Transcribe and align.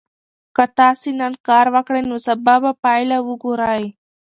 که 0.55 0.63
تاسي 0.77 1.11
نن 1.19 1.33
کار 1.47 1.65
وکړئ 1.75 2.01
نو 2.09 2.15
سبا 2.27 2.55
به 2.63 2.71
پایله 2.83 3.17
وګورئ. 3.27 3.83